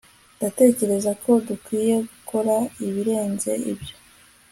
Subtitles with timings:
[0.37, 2.55] Ndatekereza ko dukwiye gukora
[2.87, 3.95] ibirenze ibyo